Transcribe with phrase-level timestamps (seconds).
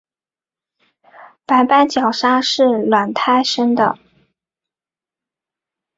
[1.45, 3.99] 白斑角鲨是卵胎生的。